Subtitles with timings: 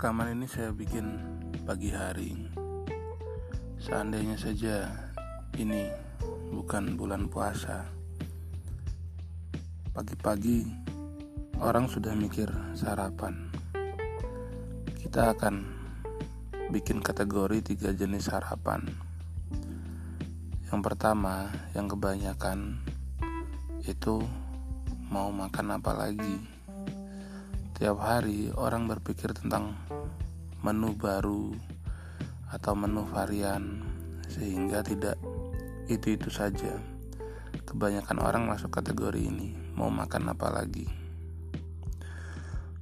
[0.00, 1.12] Rekaman ini saya bikin
[1.68, 2.32] pagi hari.
[3.76, 4.88] Seandainya saja
[5.60, 5.92] ini
[6.48, 7.84] bukan bulan puasa.
[9.92, 10.64] Pagi-pagi
[11.60, 13.52] orang sudah mikir sarapan.
[15.04, 15.68] Kita akan
[16.72, 18.88] bikin kategori tiga jenis sarapan.
[20.72, 22.80] Yang pertama, yang kebanyakan
[23.84, 24.24] itu
[25.12, 26.59] mau makan apa lagi
[27.80, 29.72] Tiap hari orang berpikir tentang
[30.60, 31.48] menu baru
[32.52, 33.80] atau menu varian
[34.28, 35.16] sehingga tidak
[35.88, 36.76] itu-itu saja.
[37.64, 40.84] Kebanyakan orang masuk kategori ini, mau makan apa lagi.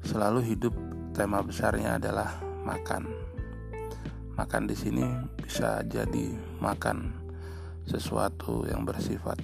[0.02, 0.74] Selalu hidup
[1.14, 2.34] tema besarnya adalah
[2.66, 3.06] makan.
[4.34, 5.06] Makan di sini
[5.38, 7.14] bisa jadi makan
[7.86, 9.38] sesuatu yang bersifat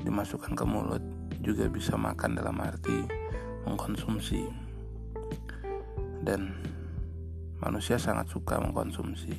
[0.00, 1.04] dimasukkan ke mulut,
[1.44, 3.23] juga bisa makan dalam arti
[3.64, 4.44] mengkonsumsi
[6.24, 6.56] dan
[7.60, 9.32] manusia sangat suka mengkonsumsi.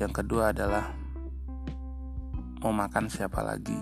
[0.00, 0.96] Yang kedua adalah
[2.60, 3.76] mau makan siapa lagi.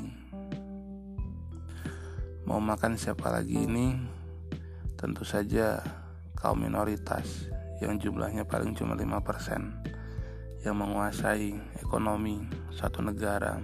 [2.46, 3.94] Mau makan siapa lagi ini
[4.98, 5.78] tentu saja
[6.34, 7.46] kaum minoritas
[7.78, 12.42] yang jumlahnya paling cuma 5% yang menguasai ekonomi
[12.74, 13.62] satu negara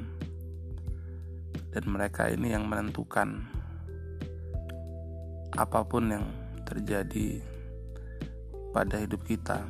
[1.74, 3.50] dan mereka ini yang menentukan
[5.54, 6.26] apa pun yang
[6.66, 7.38] terjadi
[8.74, 9.62] pada hidup kita,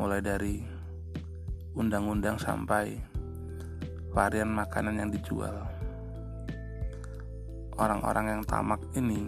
[0.00, 0.64] mulai dari
[1.76, 2.96] undang-undang sampai
[4.16, 5.68] varian makanan yang dijual.
[7.76, 9.20] Orang-orang yang tamak ini,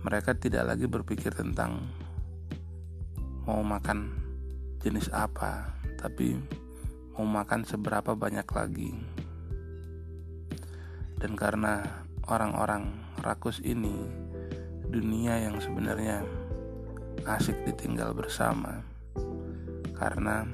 [0.00, 1.84] mereka tidak lagi berpikir tentang
[3.44, 4.16] mau makan
[4.80, 6.40] jenis apa, tapi
[7.14, 8.90] mau makan seberapa banyak lagi.
[11.20, 11.84] Dan karena
[12.26, 14.04] orang-orang rakus ini
[14.92, 16.20] dunia yang sebenarnya
[17.24, 18.84] asik ditinggal bersama
[19.96, 20.44] karena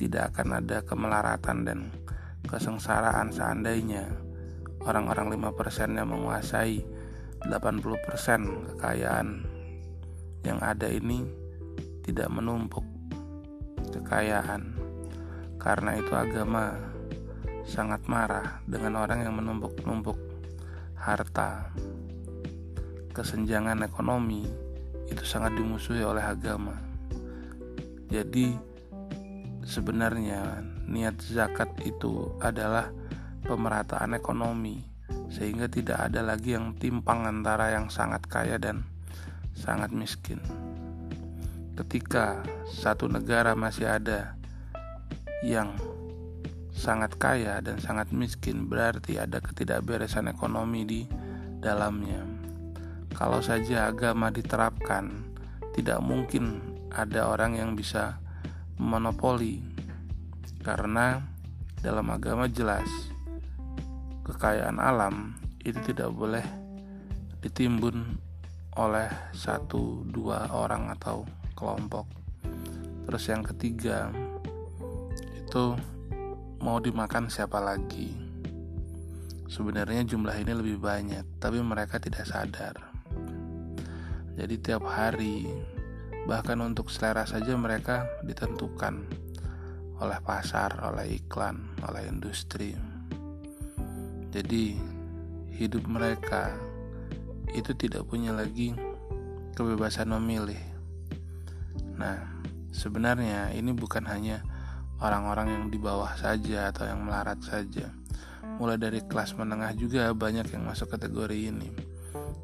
[0.00, 1.80] tidak akan ada kemelaratan dan
[2.48, 4.08] kesengsaraan seandainya
[4.82, 6.80] orang-orang 5% yang menguasai
[7.44, 9.44] 80% kekayaan
[10.44, 11.24] yang ada ini
[12.04, 12.84] tidak menumpuk
[13.92, 14.76] kekayaan.
[15.56, 16.76] Karena itu agama
[17.64, 20.18] sangat marah dengan orang yang menumpuk-numpuk
[20.98, 21.70] harta,
[23.14, 24.46] kesenjangan ekonomi
[25.10, 26.74] itu sangat dimusuhi oleh agama.
[28.10, 28.54] Jadi
[29.64, 32.92] sebenarnya niat zakat itu adalah
[33.44, 34.84] pemerataan ekonomi
[35.28, 38.86] sehingga tidak ada lagi yang timpang antara yang sangat kaya dan
[39.56, 40.38] sangat miskin.
[41.74, 42.38] Ketika
[42.70, 44.38] satu negara masih ada
[45.42, 45.74] yang
[46.74, 51.00] sangat kaya dan sangat miskin berarti ada ketidakberesan ekonomi di
[51.62, 52.26] dalamnya.
[53.14, 55.30] Kalau saja agama diterapkan,
[55.78, 56.58] tidak mungkin
[56.90, 58.18] ada orang yang bisa
[58.74, 59.62] monopoli
[60.66, 61.22] karena
[61.78, 62.90] dalam agama jelas
[64.26, 66.42] kekayaan alam itu tidak boleh
[67.38, 68.18] ditimbun
[68.74, 71.22] oleh satu dua orang atau
[71.54, 72.08] kelompok.
[73.06, 74.10] Terus yang ketiga
[75.38, 75.78] itu
[76.64, 78.16] mau dimakan siapa lagi.
[79.52, 82.88] Sebenarnya jumlah ini lebih banyak, tapi mereka tidak sadar.
[84.32, 85.44] Jadi tiap hari,
[86.24, 89.04] bahkan untuk selera saja mereka ditentukan
[90.00, 92.72] oleh pasar, oleh iklan, oleh industri.
[94.32, 94.80] Jadi
[95.52, 96.48] hidup mereka
[97.52, 98.72] itu tidak punya lagi
[99.52, 100.58] kebebasan memilih.
[102.00, 102.24] Nah,
[102.72, 104.53] sebenarnya ini bukan hanya
[105.02, 107.90] orang-orang yang di bawah saja atau yang melarat saja.
[108.60, 111.70] Mulai dari kelas menengah juga banyak yang masuk kategori ini.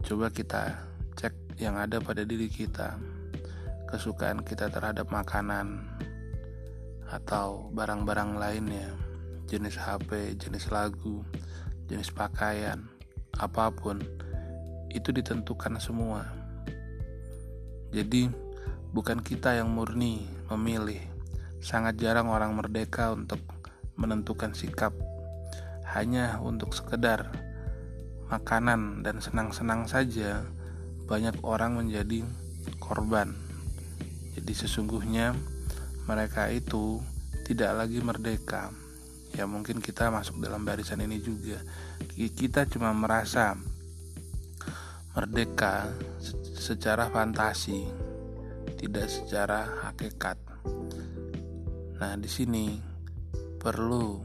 [0.02, 0.74] Coba kita
[1.14, 2.96] cek yang ada pada diri kita.
[3.86, 5.82] Kesukaan kita terhadap makanan
[7.10, 8.94] atau barang-barang lainnya,
[9.50, 11.26] jenis HP, jenis lagu,
[11.90, 12.86] jenis pakaian,
[13.34, 13.98] apa pun
[14.94, 16.22] itu ditentukan semua.
[17.90, 18.30] Jadi,
[18.94, 21.02] bukan kita yang murni memilih,
[21.60, 23.40] Sangat jarang orang merdeka untuk
[24.00, 24.96] menentukan sikap
[25.92, 27.28] hanya untuk sekedar
[28.32, 30.46] makanan dan senang-senang saja
[31.10, 32.22] banyak orang menjadi
[32.78, 33.34] korban.
[34.38, 35.34] Jadi sesungguhnya
[36.06, 37.02] mereka itu
[37.44, 38.70] tidak lagi merdeka.
[39.34, 41.58] Ya mungkin kita masuk dalam barisan ini juga.
[42.14, 43.58] Kita cuma merasa
[45.14, 45.90] merdeka
[46.54, 47.90] secara fantasi,
[48.78, 50.49] tidak secara hakikat.
[52.00, 52.80] Nah, di sini
[53.60, 54.16] perlu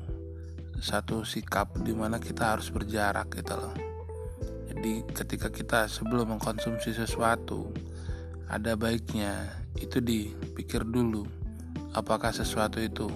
[0.79, 3.75] satu sikap di mana kita harus berjarak gitu loh.
[4.71, 7.75] Jadi ketika kita sebelum mengkonsumsi sesuatu
[8.47, 11.27] ada baiknya itu dipikir dulu
[11.91, 13.11] apakah sesuatu itu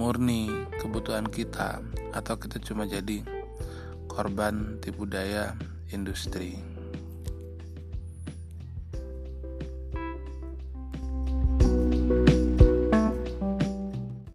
[0.00, 0.48] murni
[0.80, 1.84] kebutuhan kita
[2.16, 3.20] atau kita cuma jadi
[4.08, 5.52] korban tipu daya
[5.92, 6.79] industri.